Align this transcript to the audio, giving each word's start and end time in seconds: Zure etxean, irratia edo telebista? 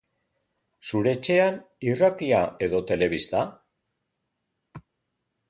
Zure 0.91 1.11
etxean, 1.17 1.59
irratia 1.89 2.41
edo 2.69 2.81
telebista? 2.93 3.45